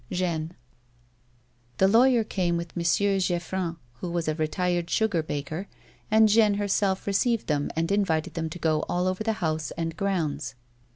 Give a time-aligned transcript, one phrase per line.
[0.11, 0.53] Jeanne."
[1.77, 2.81] The lawyer came with M.
[2.81, 4.95] JeofFiin, who was a retired 218 A WOMAN'S LIFE.
[4.95, 5.67] sugar baker,
[6.09, 9.95] and Jeanne herself received them, and invited them to go all over the house and
[9.95, 10.55] grounds.